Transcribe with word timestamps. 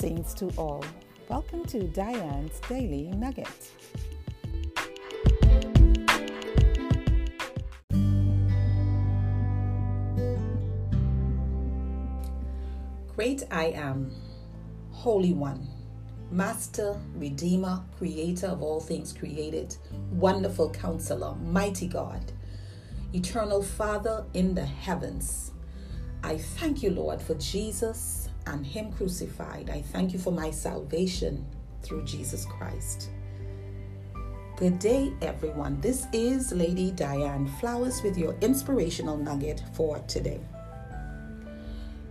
Blessings 0.00 0.32
to 0.34 0.48
all. 0.56 0.84
Welcome 1.28 1.64
to 1.66 1.88
Diane's 1.88 2.60
Daily 2.68 3.08
Nugget. 3.16 3.48
Great 13.16 13.42
I 13.50 13.72
am, 13.74 14.12
Holy 14.92 15.32
One, 15.32 15.66
Master, 16.30 16.96
Redeemer, 17.16 17.82
Creator 17.96 18.46
of 18.46 18.62
all 18.62 18.78
things 18.78 19.12
created, 19.12 19.74
Wonderful 20.12 20.70
Counselor, 20.70 21.34
Mighty 21.34 21.88
God, 21.88 22.30
Eternal 23.12 23.64
Father 23.64 24.24
in 24.32 24.54
the 24.54 24.64
heavens. 24.64 25.50
I 26.22 26.38
thank 26.38 26.84
you, 26.84 26.90
Lord, 26.90 27.20
for 27.20 27.34
Jesus 27.34 28.27
and 28.48 28.66
Him 28.66 28.92
crucified. 28.92 29.70
I 29.70 29.82
thank 29.82 30.12
you 30.12 30.18
for 30.18 30.32
my 30.32 30.50
salvation 30.50 31.44
through 31.82 32.04
Jesus 32.04 32.44
Christ. 32.46 33.10
Good 34.56 34.78
day, 34.78 35.12
everyone. 35.22 35.80
This 35.80 36.06
is 36.12 36.52
Lady 36.52 36.90
Diane 36.90 37.46
Flowers 37.60 38.02
with 38.02 38.18
your 38.18 38.34
inspirational 38.40 39.16
nugget 39.16 39.62
for 39.74 39.98
today. 40.00 40.40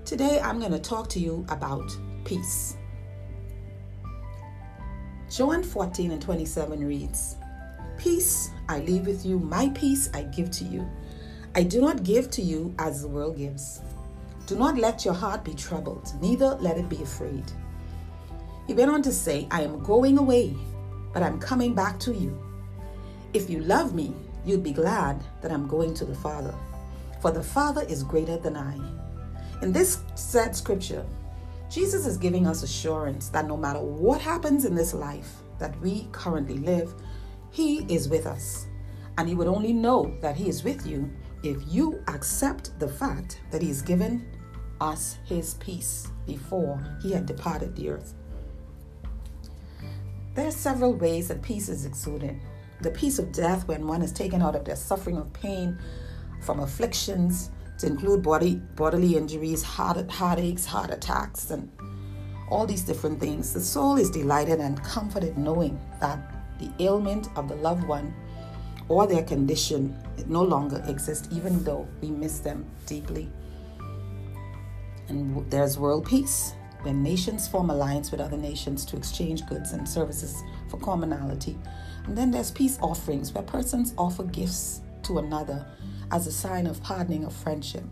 Today, 0.06 0.40
I'm 0.40 0.60
going 0.60 0.72
to 0.72 0.80
talk 0.80 1.10
to 1.10 1.20
you 1.20 1.46
about 1.50 1.92
peace. 2.24 2.78
John 5.30 5.62
14 5.62 6.12
and 6.12 6.22
27 6.22 6.88
reads, 6.88 7.36
Peace 7.98 8.52
I 8.70 8.80
leave 8.80 9.08
with 9.08 9.26
you, 9.26 9.40
my 9.40 9.70
peace 9.70 10.10
I 10.14 10.22
give 10.22 10.50
to 10.52 10.64
you. 10.64 10.90
I 11.56 11.64
do 11.64 11.82
not 11.82 12.04
give 12.04 12.30
to 12.32 12.42
you 12.42 12.74
as 12.80 13.02
the 13.02 13.08
world 13.08 13.38
gives. 13.38 13.82
Do 14.48 14.56
not 14.56 14.78
let 14.78 15.04
your 15.04 15.14
heart 15.14 15.44
be 15.44 15.54
troubled, 15.54 16.14
neither 16.22 16.56
let 16.62 16.78
it 16.78 16.88
be 16.88 17.04
afraid. 17.04 17.44
He 18.66 18.74
went 18.74 18.90
on 18.90 19.02
to 19.02 19.12
say, 19.12 19.46
I 19.52 19.62
am 19.62 19.84
going 19.84 20.18
away, 20.18 20.56
but 21.14 21.22
I'm 21.22 21.38
coming 21.38 21.76
back 21.76 22.00
to 22.00 22.14
you. 22.14 22.42
If 23.34 23.50
you 23.50 23.60
love 23.60 23.94
me, 23.94 24.16
you'd 24.46 24.64
be 24.64 24.72
glad 24.72 25.22
that 25.42 25.52
I'm 25.52 25.68
going 25.68 25.94
to 25.96 26.06
the 26.06 26.16
Father, 26.16 26.56
for 27.22 27.30
the 27.30 27.44
Father 27.44 27.84
is 27.90 28.04
greater 28.04 28.38
than 28.38 28.56
I. 28.56 28.78
In 29.62 29.74
this 29.74 30.00
said 30.16 30.56
scripture, 30.56 31.06
Jesus 31.70 32.06
is 32.06 32.16
giving 32.16 32.48
us 32.48 32.64
assurance 32.64 33.28
that 33.28 33.48
no 33.48 33.58
matter 33.58 33.82
what 33.82 34.22
happens 34.22 34.64
in 34.64 34.76
this 34.76 34.94
life 34.94 35.40
that 35.60 35.78
we 35.82 36.08
currently 36.14 36.60
live, 36.60 36.94
He 37.52 37.80
is 37.94 38.08
with 38.08 38.26
us. 38.26 38.68
And 39.18 39.28
He 39.28 39.36
would 39.36 39.48
only 39.48 39.74
know 39.74 40.16
that 40.22 40.38
He 40.38 40.48
is 40.48 40.64
with 40.64 40.88
you 40.88 41.12
if 41.44 41.58
you 41.68 42.02
accept 42.08 42.80
the 42.80 42.88
fact 42.88 43.42
that 43.52 43.62
He 43.62 43.70
is 43.70 43.82
given 43.82 44.26
us 44.80 45.18
his 45.26 45.56
peace 45.56 46.08
before 46.26 46.84
he 47.02 47.12
had 47.12 47.26
departed 47.26 47.76
the 47.76 47.90
earth. 47.90 48.14
There 50.36 50.48
are 50.48 50.52
several 50.52 50.94
ways 50.94 51.30
that 51.30 51.42
peace 51.42 51.68
is 51.70 51.86
exuded. 51.86 52.40
The 52.82 52.92
peace 52.92 53.18
of 53.18 53.32
death, 53.32 53.68
when 53.68 53.88
one 53.88 54.02
is 54.02 54.12
taken 54.12 54.42
out 54.42 54.56
of 54.56 54.66
their 54.66 54.76
suffering 54.76 55.18
of 55.18 55.34
pain 55.34 55.80
from 56.42 56.60
afflictions, 56.60 57.50
to 57.80 57.88
include 57.88 58.24
body 58.24 58.56
bodily 58.76 59.16
injuries, 59.16 59.64
heart 59.64 60.10
heartaches, 60.10 60.66
heart 60.66 60.92
attacks, 60.92 61.52
and 61.52 61.72
all 62.50 62.66
these 62.66 62.84
different 62.84 63.20
things. 63.20 63.54
The 63.54 63.60
soul 63.60 63.98
is 63.98 64.10
delighted 64.10 64.60
and 64.60 64.82
comforted 64.84 65.38
knowing 65.38 65.80
that 66.00 66.20
the 66.60 66.72
ailment 66.80 67.30
of 67.36 67.48
the 67.48 67.56
loved 67.56 67.88
one 67.88 68.14
or 68.90 69.06
their 69.06 69.24
condition 69.24 69.96
no 70.28 70.42
longer 70.42 70.84
exists, 70.88 71.28
even 71.32 71.64
though 71.64 71.88
we 72.02 72.10
miss 72.10 72.40
them 72.40 72.66
deeply. 72.86 73.30
And 75.10 75.50
there's 75.50 75.80
world 75.80 76.06
peace, 76.06 76.54
when 76.82 77.02
nations 77.02 77.48
form 77.48 77.70
alliance 77.70 78.12
with 78.12 78.20
other 78.20 78.38
nations 78.38 78.86
to 78.86 78.98
exchange 78.98 79.46
goods 79.48 79.72
and 79.72 79.88
services 79.88 80.44
for 80.70 80.78
commonality. 80.78 81.58
And 82.06 82.18
then 82.18 82.32
there's 82.32 82.52
peace 82.52 82.78
offerings, 82.82 83.34
where 83.34 83.44
persons 83.44 83.94
offer 83.98 84.24
gifts 84.24 84.82
to 85.04 85.20
another 85.20 85.66
as 86.12 86.28
a 86.28 86.32
sign 86.32 86.68
of 86.68 86.82
pardoning 86.84 87.26
of 87.26 87.34
friendship. 87.34 87.84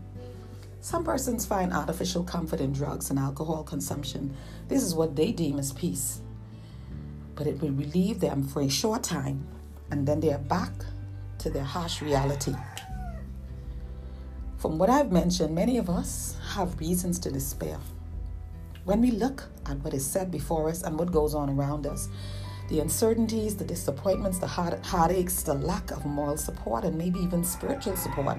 Some 0.80 1.04
persons 1.04 1.44
find 1.44 1.72
artificial 1.72 2.22
comfort 2.22 2.60
in 2.60 2.72
drugs 2.72 3.10
and 3.10 3.18
alcohol 3.18 3.64
consumption. 3.64 4.36
This 4.68 4.82
is 4.82 4.94
what 4.94 5.16
they 5.16 5.32
deem 5.32 5.58
as 5.58 5.72
peace. 5.72 6.20
But 7.34 7.46
it 7.46 7.60
will 7.60 7.72
relieve 7.72 8.20
them 8.20 8.46
for 8.46 8.62
a 8.62 8.68
short 8.68 9.02
time, 9.02 9.46
and 9.90 10.06
then 10.06 10.20
they 10.20 10.32
are 10.32 10.38
back 10.38 10.72
to 11.38 11.50
their 11.50 11.64
harsh 11.64 12.00
reality. 12.00 12.54
From 14.58 14.78
what 14.78 14.88
I've 14.88 15.12
mentioned, 15.12 15.54
many 15.54 15.76
of 15.76 15.90
us 15.90 16.36
have 16.54 16.80
reasons 16.80 17.18
to 17.20 17.30
despair. 17.30 17.78
When 18.84 19.02
we 19.02 19.10
look 19.10 19.44
at 19.66 19.78
what 19.80 19.92
is 19.92 20.06
said 20.06 20.30
before 20.30 20.70
us 20.70 20.82
and 20.82 20.98
what 20.98 21.12
goes 21.12 21.34
on 21.34 21.50
around 21.50 21.86
us, 21.86 22.08
the 22.70 22.80
uncertainties, 22.80 23.54
the 23.54 23.64
disappointments, 23.64 24.38
the 24.38 24.46
heart, 24.46 24.84
heartaches, 24.84 25.42
the 25.42 25.54
lack 25.54 25.90
of 25.90 26.06
moral 26.06 26.38
support, 26.38 26.84
and 26.84 26.96
maybe 26.96 27.20
even 27.20 27.44
spiritual 27.44 27.96
support. 27.96 28.38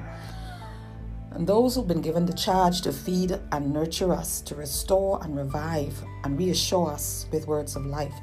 And 1.31 1.45
those 1.45 1.75
who've 1.75 1.87
been 1.87 2.01
given 2.01 2.25
the 2.25 2.33
charge 2.33 2.81
to 2.81 2.91
feed 2.91 3.39
and 3.51 3.71
nurture 3.71 4.11
us, 4.11 4.41
to 4.41 4.55
restore 4.55 5.23
and 5.23 5.37
revive 5.37 6.01
and 6.23 6.37
reassure 6.37 6.89
us 6.89 7.27
with 7.31 7.47
words 7.47 7.75
of 7.75 7.85
life. 7.85 8.15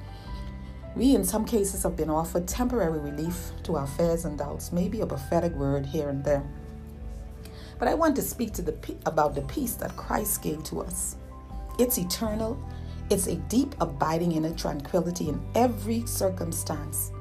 We, 0.97 1.15
in 1.15 1.25
some 1.25 1.45
cases, 1.45 1.85
have 1.85 1.97
been 1.97 2.11
offered 2.11 2.49
temporary 2.49 2.99
relief 2.99 3.53
to 3.63 3.77
our 3.77 3.87
fears 3.87 4.25
and 4.25 4.37
doubts, 4.37 4.73
maybe 4.73 5.01
a 5.01 5.07
prophetic 5.07 5.53
word 5.53 5.87
here 5.87 6.09
and 6.09 6.25
there. 6.25 6.45
But 7.79 7.89
I 7.89 7.95
want 7.95 8.17
to 8.17 8.23
speak 8.23 8.53
to 8.55 8.63
the 8.63 8.75
about 9.07 9.35
the 9.35 9.43
peace 9.43 9.75
that 9.77 9.97
Christ 9.97 10.43
gave 10.43 10.63
to 10.65 10.81
us. 10.81 11.17
It's 11.79 11.99
eternal. 11.99 12.59
It's 13.11 13.27
a 13.27 13.37
deep 13.37 13.75
abiding 13.81 14.33
inner 14.33 14.55
tranquility 14.55 15.29
in 15.29 15.45
every 15.55 16.07
circumstance. 16.07 17.13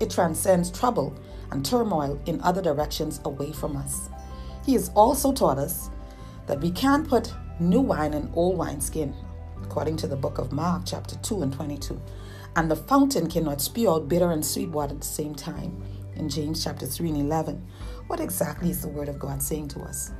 It 0.00 0.10
transcends 0.10 0.70
trouble 0.70 1.14
and 1.50 1.64
turmoil 1.64 2.20
in 2.26 2.40
other 2.42 2.62
directions 2.62 3.20
away 3.24 3.52
from 3.52 3.76
us. 3.76 4.08
He 4.64 4.74
has 4.74 4.90
also 4.94 5.32
taught 5.32 5.58
us 5.58 5.90
that 6.46 6.60
we 6.60 6.70
can't 6.70 7.08
put 7.08 7.32
new 7.58 7.80
wine 7.80 8.14
in 8.14 8.30
old 8.34 8.58
wineskin, 8.58 9.14
according 9.62 9.96
to 9.98 10.06
the 10.06 10.16
book 10.16 10.38
of 10.38 10.52
Mark, 10.52 10.82
chapter 10.84 11.16
2 11.16 11.42
and 11.42 11.52
22. 11.52 12.00
And 12.56 12.70
the 12.70 12.76
fountain 12.76 13.28
cannot 13.28 13.60
spew 13.60 13.90
out 13.90 14.08
bitter 14.08 14.30
and 14.30 14.44
sweet 14.44 14.68
water 14.68 14.94
at 14.94 15.00
the 15.00 15.06
same 15.06 15.34
time, 15.34 15.82
in 16.16 16.28
James 16.28 16.62
chapter 16.62 16.86
3 16.86 17.10
and 17.10 17.20
11. 17.22 17.66
What 18.06 18.20
exactly 18.20 18.70
is 18.70 18.82
the 18.82 18.88
Word 18.88 19.08
of 19.08 19.18
God 19.18 19.42
saying 19.42 19.68
to 19.68 19.80
us? 19.80 20.12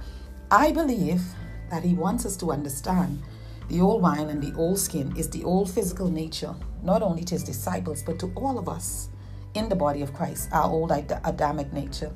I 0.50 0.72
believe 0.72 1.22
that 1.70 1.82
He 1.82 1.94
wants 1.94 2.26
us 2.26 2.36
to 2.38 2.52
understand 2.52 3.22
the 3.68 3.80
old 3.80 4.02
wine 4.02 4.28
and 4.28 4.42
the 4.42 4.54
old 4.58 4.78
skin 4.78 5.14
is 5.16 5.30
the 5.30 5.44
old 5.44 5.70
physical 5.70 6.10
nature, 6.10 6.54
not 6.82 7.02
only 7.02 7.24
to 7.24 7.34
His 7.34 7.44
disciples, 7.44 8.02
but 8.02 8.18
to 8.18 8.32
all 8.34 8.58
of 8.58 8.68
us 8.68 9.08
in 9.54 9.68
the 9.68 9.76
body 9.76 10.02
of 10.02 10.12
Christ, 10.12 10.48
our 10.52 10.70
old 10.70 10.90
Adamic 10.90 11.72
nature. 11.72 12.12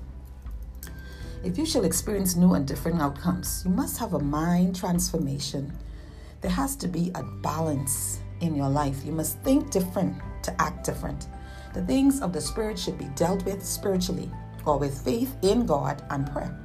If 1.44 1.56
you 1.56 1.64
shall 1.64 1.84
experience 1.84 2.34
new 2.34 2.54
and 2.54 2.66
different 2.66 3.00
outcomes, 3.00 3.62
you 3.64 3.70
must 3.70 3.98
have 3.98 4.14
a 4.14 4.18
mind 4.18 4.74
transformation. 4.74 5.72
There 6.40 6.50
has 6.50 6.74
to 6.76 6.88
be 6.88 7.12
a 7.14 7.22
balance 7.22 8.20
in 8.40 8.54
your 8.54 8.68
life. 8.68 9.04
You 9.04 9.12
must 9.12 9.38
think 9.42 9.70
different 9.70 10.20
to 10.42 10.60
act 10.60 10.84
different. 10.84 11.28
The 11.74 11.82
things 11.82 12.20
of 12.20 12.32
the 12.32 12.40
Spirit 12.40 12.78
should 12.78 12.98
be 12.98 13.08
dealt 13.14 13.44
with 13.44 13.64
spiritually 13.64 14.30
or 14.64 14.78
with 14.78 15.04
faith 15.04 15.36
in 15.42 15.66
God 15.66 16.02
and 16.10 16.30
prayer. 16.30 16.58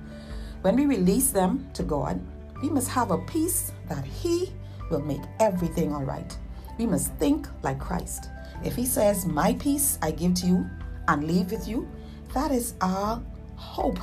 When 0.61 0.75
we 0.75 0.85
release 0.85 1.31
them 1.31 1.69
to 1.73 1.83
God, 1.83 2.21
we 2.61 2.69
must 2.69 2.89
have 2.89 3.11
a 3.11 3.17
peace 3.19 3.71
that 3.89 4.05
He 4.05 4.53
will 4.89 5.01
make 5.01 5.21
everything 5.39 5.93
all 5.93 6.03
right. 6.03 6.37
We 6.77 6.85
must 6.85 7.13
think 7.15 7.47
like 7.61 7.79
Christ. 7.79 8.29
If 8.63 8.75
He 8.75 8.85
says, 8.85 9.25
My 9.25 9.53
peace 9.53 9.99
I 10.01 10.11
give 10.11 10.35
to 10.35 10.47
you 10.47 10.69
and 11.07 11.27
leave 11.27 11.51
with 11.51 11.67
you, 11.67 11.89
that 12.33 12.51
is 12.51 12.75
our 12.81 13.21
hope 13.55 13.99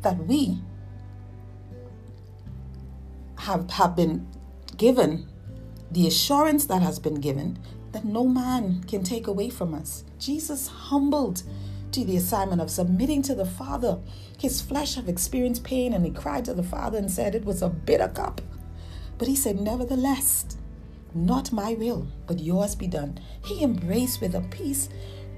that 0.00 0.16
we 0.26 0.58
have, 3.38 3.70
have 3.70 3.94
been 3.94 4.26
given 4.76 5.28
the 5.90 6.06
assurance 6.06 6.64
that 6.66 6.80
has 6.80 6.98
been 6.98 7.20
given 7.20 7.58
that 7.92 8.04
no 8.04 8.26
man 8.26 8.82
can 8.84 9.04
take 9.04 9.26
away 9.26 9.50
from 9.50 9.74
us. 9.74 10.04
Jesus 10.18 10.66
humbled 10.66 11.42
to 11.92 12.04
the 12.04 12.16
assignment 12.16 12.60
of 12.60 12.70
submitting 12.70 13.22
to 13.22 13.34
the 13.34 13.44
Father. 13.44 13.98
His 14.38 14.60
flesh 14.60 14.94
have 14.94 15.08
experienced 15.08 15.62
pain, 15.62 15.92
and 15.92 16.04
he 16.04 16.10
cried 16.10 16.46
to 16.46 16.54
the 16.54 16.62
Father 16.62 16.98
and 16.98 17.10
said 17.10 17.34
it 17.34 17.44
was 17.44 17.62
a 17.62 17.68
bitter 17.68 18.08
cup. 18.08 18.40
But 19.18 19.28
he 19.28 19.36
said, 19.36 19.60
Nevertheless, 19.60 20.56
not 21.14 21.52
my 21.52 21.74
will, 21.74 22.08
but 22.26 22.40
yours 22.40 22.74
be 22.74 22.86
done. 22.86 23.18
He 23.44 23.62
embraced 23.62 24.20
with 24.20 24.34
a 24.34 24.40
peace, 24.40 24.88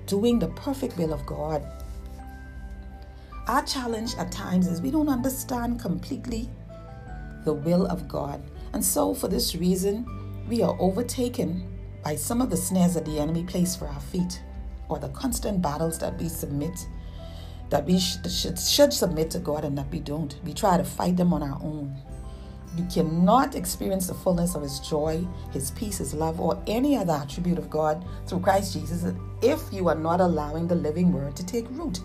doing 0.07 0.39
the 0.39 0.49
perfect 0.49 0.97
will 0.97 1.13
of 1.13 1.27
God. 1.27 1.67
Our 3.49 3.65
challenge 3.65 4.15
at 4.17 4.33
times 4.33 4.69
is 4.69 4.81
we 4.81 4.91
don't 4.91 5.09
understand 5.09 5.81
completely 5.81 6.49
the 7.45 7.53
will 7.53 7.87
of 7.87 8.09
God. 8.09 8.43
And 8.73 8.83
so, 8.83 9.13
for 9.13 9.29
this 9.29 9.55
reason, 9.55 10.07
we 10.49 10.63
are 10.63 10.77
overtaken 10.81 11.74
by 12.05 12.15
some 12.15 12.43
of 12.43 12.51
the 12.51 12.57
snares 12.57 12.95
that 12.95 13.07
the 13.07 13.19
enemy 13.19 13.45
placed 13.45 13.79
for 13.79 13.89
our 13.89 14.01
feet 14.01 14.43
or 14.89 14.99
the 14.99 15.09
constant 15.09 15.63
battles 15.63 15.99
that 15.99 16.17
we 16.21 16.29
submit, 16.29 16.87
that 17.71 17.87
we 17.87 17.99
should, 17.99 18.31
should, 18.31 18.59
should 18.59 18.93
submit 18.93 19.31
to 19.31 19.39
God 19.39 19.65
and 19.65 19.77
that 19.79 19.91
we 19.91 20.01
don't. 20.01 20.37
We 20.45 20.53
try 20.53 20.77
to 20.77 20.85
fight 20.85 21.17
them 21.17 21.33
on 21.33 21.43
our 21.43 21.59
own. 21.63 21.97
You 22.77 22.85
cannot 22.93 23.55
experience 23.55 24.09
the 24.09 24.15
fullness 24.15 24.55
of 24.55 24.63
His 24.63 24.81
joy, 24.81 25.27
His 25.53 25.71
peace, 25.71 25.99
His 25.99 26.13
love, 26.13 26.41
or 26.41 26.63
any 26.67 26.97
other 26.97 27.15
attribute 27.15 27.57
of 27.57 27.71
God 27.71 28.05
through 28.27 28.41
Christ 28.41 28.75
Jesus 28.75 29.15
if 29.43 29.63
you 29.73 29.89
are 29.89 29.95
not 29.95 30.21
allowing 30.21 30.67
the 30.67 30.75
living 30.75 31.13
Word 31.13 31.37
to 31.37 31.47
take 31.47 31.67
root 31.71 32.01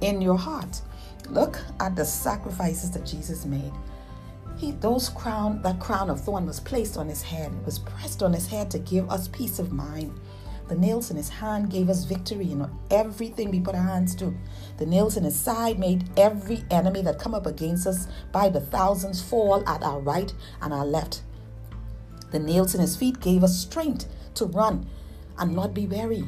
in 0.00 0.22
your 0.22 0.38
heart. 0.38 0.80
Look 1.28 1.58
at 1.80 1.96
the 1.96 2.04
sacrifices 2.04 2.90
that 2.92 3.04
Jesus 3.04 3.44
made. 3.44 3.72
He, 4.56 4.70
those 4.72 5.08
crown, 5.08 5.62
that 5.62 5.80
crown 5.80 6.10
of 6.10 6.20
thorn 6.20 6.46
was 6.46 6.60
placed 6.60 6.96
on 6.96 7.08
his 7.08 7.22
head. 7.22 7.52
Was 7.66 7.78
pressed 7.78 8.22
on 8.22 8.32
his 8.32 8.46
head 8.46 8.70
to 8.70 8.78
give 8.78 9.10
us 9.10 9.28
peace 9.28 9.58
of 9.58 9.72
mind. 9.72 10.18
The 10.68 10.76
nails 10.76 11.10
in 11.10 11.16
his 11.16 11.28
hand 11.28 11.70
gave 11.70 11.90
us 11.90 12.04
victory 12.04 12.50
in 12.50 12.66
everything 12.90 13.50
we 13.50 13.60
put 13.60 13.74
our 13.74 13.82
hands 13.82 14.14
to. 14.16 14.34
The 14.78 14.86
nails 14.86 15.16
in 15.16 15.24
his 15.24 15.38
side 15.38 15.78
made 15.78 16.08
every 16.18 16.64
enemy 16.70 17.02
that 17.02 17.18
come 17.18 17.34
up 17.34 17.46
against 17.46 17.86
us 17.86 18.06
by 18.32 18.48
the 18.48 18.60
thousands 18.60 19.20
fall 19.20 19.62
at 19.68 19.82
our 19.82 20.00
right 20.00 20.32
and 20.62 20.72
our 20.72 20.86
left. 20.86 21.22
The 22.30 22.38
nails 22.38 22.74
in 22.74 22.80
his 22.80 22.96
feet 22.96 23.20
gave 23.20 23.44
us 23.44 23.60
strength 23.60 24.06
to 24.36 24.46
run 24.46 24.88
and 25.38 25.54
not 25.54 25.74
be 25.74 25.86
weary. 25.86 26.24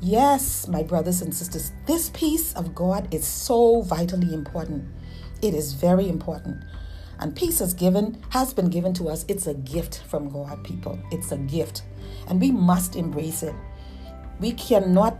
Yes, 0.00 0.68
my 0.68 0.82
brothers 0.82 1.20
and 1.20 1.34
sisters, 1.34 1.72
this 1.86 2.10
peace 2.10 2.54
of 2.54 2.74
God 2.74 3.12
is 3.12 3.26
so 3.26 3.82
vitally 3.82 4.32
important. 4.32 4.84
It 5.42 5.54
is 5.54 5.72
very 5.72 6.08
important. 6.08 6.62
And 7.18 7.34
peace 7.34 7.60
is 7.60 7.72
given, 7.72 8.22
has 8.30 8.52
been 8.52 8.68
given 8.68 8.92
to 8.94 9.08
us. 9.08 9.24
It's 9.28 9.46
a 9.46 9.54
gift 9.54 10.02
from 10.08 10.28
God, 10.28 10.62
people. 10.64 10.98
It's 11.10 11.32
a 11.32 11.38
gift. 11.38 11.82
And 12.28 12.40
we 12.40 12.50
must 12.50 12.96
embrace 12.96 13.42
it. 13.42 13.54
We 14.40 14.52
cannot 14.52 15.16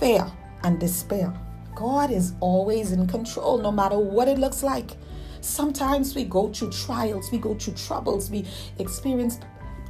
fear 0.00 0.26
and 0.62 0.80
despair. 0.80 1.34
God 1.74 2.10
is 2.10 2.32
always 2.40 2.92
in 2.92 3.06
control, 3.06 3.58
no 3.58 3.70
matter 3.70 3.98
what 3.98 4.26
it 4.26 4.38
looks 4.38 4.62
like. 4.62 4.92
Sometimes 5.40 6.14
we 6.14 6.24
go 6.24 6.52
through 6.52 6.70
trials, 6.70 7.30
we 7.30 7.38
go 7.38 7.54
through 7.54 7.74
troubles, 7.74 8.30
we 8.30 8.44
experience 8.78 9.38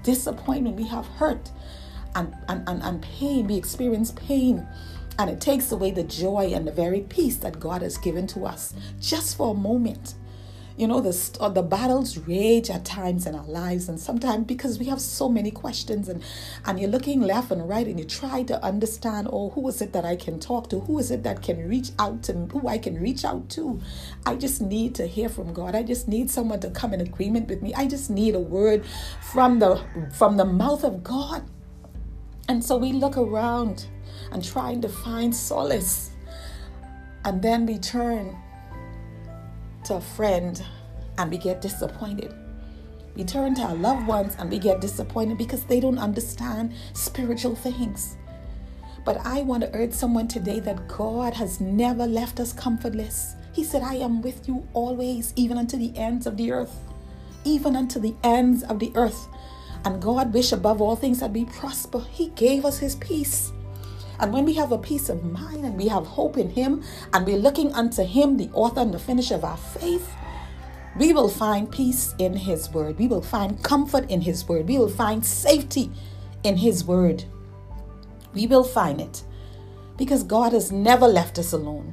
disappointment, 0.02 0.76
we 0.76 0.86
have 0.86 1.06
hurt 1.06 1.50
and, 2.14 2.34
and, 2.48 2.68
and, 2.68 2.82
and 2.82 3.02
pain, 3.02 3.46
we 3.46 3.56
experience 3.56 4.12
pain. 4.12 4.66
And 5.18 5.30
it 5.30 5.40
takes 5.40 5.72
away 5.72 5.90
the 5.90 6.04
joy 6.04 6.52
and 6.54 6.66
the 6.66 6.72
very 6.72 7.00
peace 7.02 7.36
that 7.38 7.58
God 7.58 7.82
has 7.82 7.96
given 7.96 8.26
to 8.28 8.46
us 8.46 8.74
just 9.00 9.36
for 9.36 9.52
a 9.52 9.58
moment. 9.58 10.14
You 10.78 10.86
know, 10.86 11.00
the, 11.00 11.38
uh, 11.40 11.48
the 11.48 11.62
battles 11.62 12.16
rage 12.18 12.70
at 12.70 12.84
times 12.84 13.26
in 13.26 13.34
our 13.34 13.44
lives, 13.46 13.88
and 13.88 13.98
sometimes 13.98 14.46
because 14.46 14.78
we 14.78 14.86
have 14.86 15.00
so 15.00 15.28
many 15.28 15.50
questions, 15.50 16.08
and, 16.08 16.22
and 16.64 16.78
you're 16.78 16.88
looking 16.88 17.20
left 17.20 17.50
and 17.50 17.68
right, 17.68 17.84
and 17.84 17.98
you 17.98 18.04
try 18.04 18.44
to 18.44 18.64
understand, 18.64 19.28
oh, 19.32 19.50
who 19.50 19.66
is 19.66 19.82
it 19.82 19.92
that 19.92 20.04
I 20.04 20.14
can 20.14 20.38
talk 20.38 20.70
to? 20.70 20.78
Who 20.78 21.00
is 21.00 21.10
it 21.10 21.24
that 21.24 21.42
can 21.42 21.68
reach 21.68 21.90
out 21.98 22.22
to? 22.24 22.32
Who 22.32 22.68
I 22.68 22.78
can 22.78 22.94
reach 23.00 23.24
out 23.24 23.48
to? 23.50 23.80
I 24.24 24.36
just 24.36 24.60
need 24.62 24.94
to 24.94 25.06
hear 25.08 25.28
from 25.28 25.52
God. 25.52 25.74
I 25.74 25.82
just 25.82 26.06
need 26.06 26.30
someone 26.30 26.60
to 26.60 26.70
come 26.70 26.94
in 26.94 27.00
agreement 27.00 27.48
with 27.48 27.60
me. 27.60 27.74
I 27.74 27.88
just 27.88 28.08
need 28.08 28.36
a 28.36 28.40
word 28.40 28.86
from 29.32 29.58
the 29.58 29.82
from 30.12 30.36
the 30.36 30.44
mouth 30.44 30.84
of 30.84 31.02
God. 31.02 31.42
And 32.48 32.64
so 32.64 32.76
we 32.76 32.92
look 32.92 33.16
around 33.16 33.88
and 34.30 34.44
trying 34.44 34.80
to 34.82 34.88
find 34.88 35.34
solace. 35.34 36.10
And 37.24 37.42
then 37.42 37.66
we 37.66 37.78
turn 37.78 38.36
to 39.88 39.94
a 39.94 40.00
friend 40.00 40.62
and 41.16 41.30
we 41.30 41.38
get 41.38 41.62
disappointed. 41.62 42.34
We 43.16 43.24
turn 43.24 43.54
to 43.56 43.62
our 43.62 43.74
loved 43.74 44.06
ones 44.06 44.36
and 44.38 44.50
we 44.50 44.58
get 44.58 44.80
disappointed 44.80 45.38
because 45.38 45.64
they 45.64 45.80
don't 45.80 45.98
understand 45.98 46.74
spiritual 46.92 47.56
things. 47.56 48.16
But 49.04 49.18
I 49.24 49.40
want 49.40 49.62
to 49.62 49.74
urge 49.74 49.92
someone 49.92 50.28
today 50.28 50.60
that 50.60 50.86
God 50.88 51.32
has 51.34 51.60
never 51.60 52.06
left 52.06 52.38
us 52.38 52.52
comfortless. 52.52 53.34
He 53.52 53.64
said, 53.64 53.82
I 53.82 53.94
am 53.94 54.20
with 54.20 54.46
you 54.46 54.68
always, 54.74 55.32
even 55.36 55.56
unto 55.56 55.78
the 55.78 55.96
ends 55.96 56.26
of 56.26 56.36
the 56.36 56.52
earth. 56.52 56.76
Even 57.44 57.74
unto 57.74 57.98
the 57.98 58.14
ends 58.22 58.62
of 58.64 58.78
the 58.78 58.92
earth. 58.94 59.26
And 59.86 60.02
God 60.02 60.34
wish 60.34 60.52
above 60.52 60.82
all 60.82 60.96
things 60.96 61.20
that 61.20 61.30
we 61.30 61.46
prosper. 61.46 62.00
He 62.10 62.28
gave 62.30 62.66
us 62.66 62.78
his 62.78 62.96
peace. 62.96 63.52
And 64.20 64.32
when 64.32 64.44
we 64.44 64.54
have 64.54 64.72
a 64.72 64.78
peace 64.78 65.08
of 65.08 65.24
mind 65.24 65.64
and 65.64 65.76
we 65.76 65.88
have 65.88 66.06
hope 66.06 66.36
in 66.36 66.50
him 66.50 66.82
and 67.12 67.26
we're 67.26 67.38
looking 67.38 67.72
unto 67.72 68.04
him, 68.04 68.36
the 68.36 68.50
author 68.52 68.80
and 68.80 68.92
the 68.92 68.98
finisher 68.98 69.36
of 69.36 69.44
our 69.44 69.56
faith, 69.56 70.12
we 70.98 71.12
will 71.12 71.28
find 71.28 71.70
peace 71.70 72.14
in 72.18 72.34
his 72.34 72.70
word. 72.70 72.98
We 72.98 73.06
will 73.06 73.22
find 73.22 73.62
comfort 73.62 74.10
in 74.10 74.20
his 74.20 74.48
word. 74.48 74.66
We 74.66 74.78
will 74.78 74.88
find 74.88 75.24
safety 75.24 75.92
in 76.42 76.56
his 76.56 76.84
word. 76.84 77.24
We 78.34 78.46
will 78.46 78.64
find 78.64 79.00
it 79.00 79.22
because 79.96 80.22
God 80.22 80.52
has 80.52 80.72
never 80.72 81.06
left 81.06 81.38
us 81.38 81.52
alone. 81.52 81.92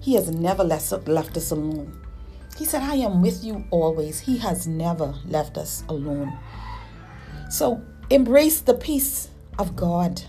He 0.00 0.14
has 0.14 0.30
never 0.30 0.64
left 0.64 0.92
us 1.36 1.50
alone. 1.50 2.00
He 2.56 2.64
said, 2.64 2.82
I 2.82 2.94
am 2.96 3.20
with 3.20 3.44
you 3.44 3.64
always. 3.70 4.20
He 4.20 4.38
has 4.38 4.66
never 4.66 5.14
left 5.26 5.58
us 5.58 5.84
alone. 5.88 6.38
So 7.50 7.82
embrace 8.08 8.60
the 8.60 8.74
peace 8.74 9.28
of 9.58 9.76
God. 9.76 10.22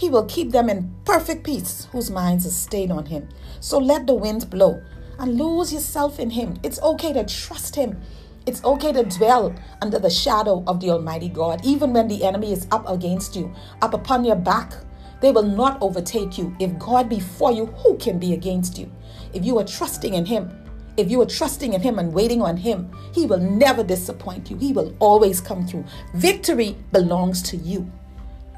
He 0.00 0.08
will 0.08 0.24
keep 0.24 0.50
them 0.50 0.70
in 0.70 0.94
perfect 1.04 1.44
peace 1.44 1.86
whose 1.92 2.10
minds 2.10 2.46
are 2.46 2.50
stayed 2.50 2.90
on 2.90 3.04
Him. 3.04 3.28
So 3.60 3.76
let 3.76 4.06
the 4.06 4.14
wind 4.14 4.48
blow 4.48 4.82
and 5.18 5.36
lose 5.36 5.74
yourself 5.74 6.18
in 6.18 6.30
Him. 6.30 6.54
It's 6.62 6.80
okay 6.80 7.12
to 7.12 7.22
trust 7.26 7.76
Him. 7.76 8.00
It's 8.46 8.64
okay 8.64 8.92
to 8.92 9.02
dwell 9.02 9.54
under 9.82 9.98
the 9.98 10.08
shadow 10.08 10.64
of 10.66 10.80
the 10.80 10.88
Almighty 10.88 11.28
God, 11.28 11.60
even 11.66 11.92
when 11.92 12.08
the 12.08 12.24
enemy 12.24 12.50
is 12.50 12.66
up 12.70 12.88
against 12.88 13.36
you, 13.36 13.52
up 13.82 13.92
upon 13.92 14.24
your 14.24 14.36
back. 14.36 14.72
They 15.20 15.32
will 15.32 15.42
not 15.42 15.76
overtake 15.82 16.38
you. 16.38 16.56
If 16.58 16.78
God 16.78 17.10
be 17.10 17.20
for 17.20 17.52
you, 17.52 17.66
who 17.66 17.98
can 17.98 18.18
be 18.18 18.32
against 18.32 18.78
you? 18.78 18.90
If 19.34 19.44
you 19.44 19.58
are 19.58 19.64
trusting 19.64 20.14
in 20.14 20.24
Him, 20.24 20.50
if 20.96 21.10
you 21.10 21.20
are 21.20 21.26
trusting 21.26 21.74
in 21.74 21.82
Him 21.82 21.98
and 21.98 22.14
waiting 22.14 22.40
on 22.40 22.56
Him, 22.56 22.90
He 23.12 23.26
will 23.26 23.36
never 23.38 23.84
disappoint 23.84 24.50
you. 24.50 24.56
He 24.56 24.72
will 24.72 24.96
always 24.98 25.42
come 25.42 25.66
through. 25.66 25.84
Victory 26.14 26.78
belongs 26.90 27.42
to 27.42 27.58
you. 27.58 27.92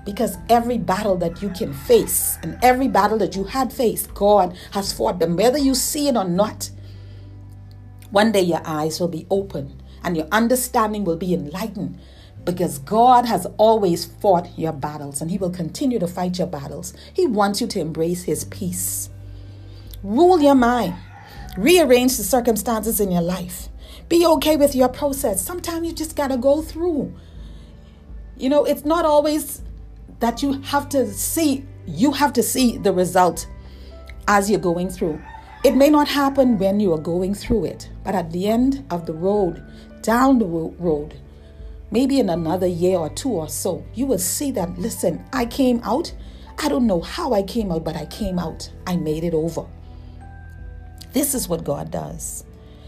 Because 0.05 0.37
every 0.49 0.79
battle 0.79 1.17
that 1.19 1.43
you 1.43 1.51
can 1.51 1.73
face 1.73 2.39
and 2.43 2.59
every 2.63 2.89
battle 2.89 3.19
that 3.19 3.37
you 3.37 3.45
had 3.45 3.73
faced, 3.73 4.13
God 4.15 4.57
has 4.73 4.93
fought 4.93 5.19
them. 5.21 5.37
Whether 5.37 5.59
you 5.59 5.75
see 5.75 6.09
it 6.09 6.17
or 6.17 6.25
not, 6.25 6.71
one 8.11 8.33
day 8.33 8.43
your 8.43 8.63
eyes 8.65 9.01
will 9.01 9.09
be 9.09 9.27
open 9.31 9.81
and 10.03 10.17
your 10.17 10.27
understanding 10.33 11.05
will 11.05 11.17
be 11.17 11.33
enlightened 11.33 11.99
because 12.45 12.79
God 12.79 13.27
has 13.27 13.47
always 13.57 14.05
fought 14.05 14.59
your 14.59 14.73
battles 14.73 15.21
and 15.21 15.31
He 15.31 15.39
will 15.39 15.51
continue 15.51 15.99
to 15.99 16.09
fight 16.09 16.39
your 16.39 16.49
battles. 16.49 16.93
He 17.15 17.27
wants 17.27 17.61
you 17.61 17.67
to 17.69 17.81
embrace 17.81 18.25
His 18.25 18.45
peace. 18.45 19.09
Rule 20.03 20.41
your 20.41 20.57
mind. 20.57 20.95
Rearrange 21.57 22.17
the 22.17 22.25
circumstances 22.25 22.99
in 22.99 23.11
your 23.11 23.23
life. 23.23 23.69
Be 24.09 24.27
okay 24.27 24.57
with 24.57 24.75
your 24.75 24.89
process. 24.89 25.41
Sometimes 25.41 25.87
you 25.87 25.93
just 25.93 26.17
got 26.17 26.29
to 26.29 26.37
go 26.37 26.61
through. 26.61 27.15
You 28.37 28.49
know, 28.49 28.65
it's 28.65 28.85
not 28.85 29.05
always 29.05 29.63
that 30.23 30.41
you 30.41 30.53
have 30.63 30.89
to 30.89 31.13
see, 31.13 31.67
you 31.85 32.13
have 32.13 32.33
to 32.33 32.45
see 32.45 32.79
the 32.79 32.93
result 32.93 33.49
as 34.29 34.49
you're 34.49 34.61
going 34.61 34.89
through. 34.89 35.21
It 35.65 35.75
may 35.75 35.91
not 35.91 36.07
happen 36.07 36.59
when 36.59 36.79
you 36.79 36.93
are 36.93 36.99
going 36.99 37.35
through 37.35 37.65
it, 37.65 37.91
but 38.05 38.15
at 38.15 38.31
the 38.31 38.47
end 38.47 38.87
of 38.91 39.05
the 39.05 39.15
road, 39.15 39.65
down 40.01 40.39
the 40.39 40.47
road, 40.47 41.21
maybe 41.91 42.21
in 42.21 42.31
another 42.31 42.69
year 42.69 42.99
or 42.99 43.11
two 43.11 43.31
or 43.31 43.49
so, 43.49 43.85
you 43.95 44.07
will 44.07 44.19
see 44.19 44.53
that, 44.53 44.79
listen, 44.79 45.25
I 45.33 45.45
came 45.45 45.81
out. 45.83 46.15
I 46.57 46.69
don't 46.69 46.87
know 46.87 47.01
how 47.01 47.33
I 47.33 47.43
came 47.43 47.73
out, 47.73 47.83
but 47.83 47.97
I 47.97 48.07
came 48.07 48.39
out. 48.39 48.71
I 48.87 48.95
made 48.95 49.25
it 49.25 49.35
over. 49.35 49.67
This 51.13 51.35
is 51.35 51.49
what 51.49 51.65
God 51.65 51.91
does. 51.91 52.45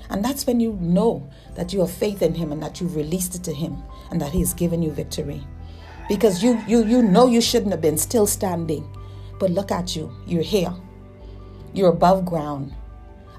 And 0.08 0.24
that's 0.24 0.46
when 0.46 0.60
you 0.60 0.78
know 0.80 1.28
that 1.56 1.72
you 1.72 1.80
have 1.80 1.90
faith 1.90 2.22
in 2.22 2.34
Him 2.34 2.52
and 2.52 2.62
that 2.62 2.80
you've 2.80 2.94
released 2.94 3.34
it 3.34 3.42
to 3.42 3.52
Him 3.52 3.82
and 4.12 4.20
that 4.20 4.30
He 4.30 4.38
has 4.38 4.54
given 4.54 4.82
you 4.82 4.92
victory. 4.92 5.44
Because 6.08 6.42
you 6.42 6.60
you 6.66 6.84
you 6.84 7.02
know 7.02 7.26
you 7.26 7.40
shouldn't 7.40 7.72
have 7.72 7.80
been 7.80 7.98
still 7.98 8.26
standing. 8.26 8.88
But 9.38 9.50
look 9.50 9.70
at 9.70 9.96
you. 9.96 10.12
You're 10.26 10.42
here. 10.42 10.74
You're 11.72 11.90
above 11.90 12.24
ground. 12.24 12.74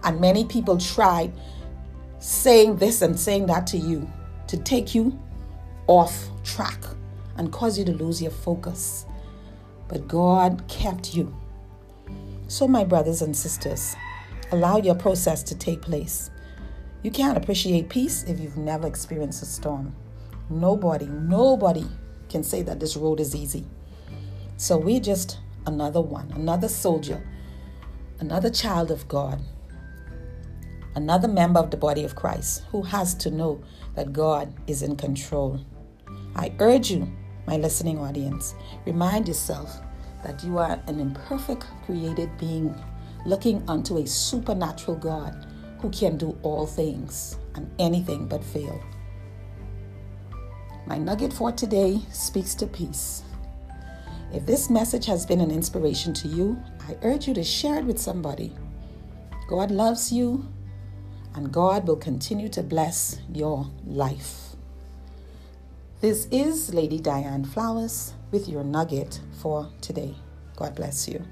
And 0.03 0.19
many 0.19 0.45
people 0.45 0.77
tried 0.77 1.33
saying 2.19 2.77
this 2.77 3.01
and 3.01 3.19
saying 3.19 3.47
that 3.47 3.65
to 3.67 3.77
you 3.77 4.11
to 4.47 4.57
take 4.57 4.93
you 4.93 5.17
off 5.87 6.29
track 6.43 6.83
and 7.37 7.51
cause 7.51 7.77
you 7.77 7.85
to 7.85 7.93
lose 7.93 8.21
your 8.21 8.31
focus. 8.31 9.05
But 9.87 10.07
God 10.07 10.63
kept 10.67 11.15
you. 11.15 11.35
So, 12.47 12.67
my 12.67 12.83
brothers 12.83 13.21
and 13.21 13.35
sisters, 13.35 13.95
Allow 14.51 14.77
your 14.77 14.95
process 14.95 15.41
to 15.43 15.55
take 15.55 15.81
place. 15.81 16.29
You 17.01 17.11
can't 17.11 17.37
appreciate 17.37 17.89
peace 17.89 18.23
if 18.23 18.39
you've 18.39 18.57
never 18.57 18.87
experienced 18.87 19.41
a 19.41 19.45
storm. 19.45 19.95
Nobody, 20.49 21.07
nobody 21.07 21.85
can 22.29 22.43
say 22.43 22.61
that 22.63 22.79
this 22.79 22.95
road 22.95 23.19
is 23.19 23.35
easy. 23.35 23.65
So 24.57 24.77
we're 24.77 24.99
just 24.99 25.39
another 25.65 26.01
one, 26.01 26.31
another 26.33 26.67
soldier, 26.67 27.25
another 28.19 28.49
child 28.49 28.91
of 28.91 29.07
God, 29.07 29.41
another 30.95 31.27
member 31.27 31.59
of 31.59 31.71
the 31.71 31.77
body 31.77 32.03
of 32.03 32.15
Christ 32.15 32.63
who 32.71 32.81
has 32.83 33.13
to 33.15 33.31
know 33.31 33.63
that 33.95 34.13
God 34.13 34.53
is 34.67 34.81
in 34.81 34.95
control. 34.95 35.59
I 36.35 36.53
urge 36.59 36.91
you, 36.91 37.11
my 37.47 37.57
listening 37.57 37.99
audience, 37.99 38.55
remind 38.85 39.27
yourself 39.27 39.77
that 40.23 40.43
you 40.43 40.57
are 40.57 40.81
an 40.87 40.99
imperfect 40.99 41.65
created 41.85 42.37
being 42.37 42.75
looking 43.25 43.63
unto 43.67 43.97
a 43.97 44.07
supernatural 44.07 44.97
God 44.97 45.45
who 45.79 45.89
can 45.89 46.17
do 46.17 46.37
all 46.43 46.65
things. 46.65 47.37
and 47.55 47.71
anything 47.79 48.27
but 48.27 48.43
fail. 48.43 48.79
My 50.87 50.99
nugget 50.99 51.33
for 51.33 51.51
today 51.51 51.99
speaks 52.11 52.53
to 52.55 52.67
peace. 52.67 53.23
If 54.31 54.45
this 54.45 54.69
message 54.69 55.07
has 55.07 55.25
been 55.25 55.41
an 55.41 55.49
inspiration 55.49 56.13
to 56.13 56.27
you, 56.27 56.61
I 56.87 56.95
urge 57.01 57.27
you 57.27 57.33
to 57.33 57.43
share 57.43 57.79
it 57.79 57.85
with 57.85 57.97
somebody. 57.97 58.55
God 59.47 59.71
loves 59.71 60.11
you, 60.11 60.47
and 61.33 61.51
God 61.51 61.87
will 61.87 61.95
continue 61.95 62.49
to 62.49 62.61
bless 62.61 63.19
your 63.33 63.67
life. 63.83 64.55
This 66.01 66.27
is 66.31 66.71
Lady 66.71 66.99
Diane 66.99 67.45
Flowers 67.45 68.13
with 68.29 68.47
your 68.47 68.63
nugget 68.63 69.19
for 69.41 69.67
today. 69.81 70.13
God 70.55 70.75
bless 70.75 71.07
you. 71.07 71.25